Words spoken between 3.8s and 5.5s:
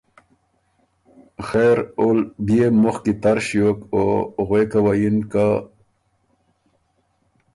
او غوېکَوَیِن که:ـ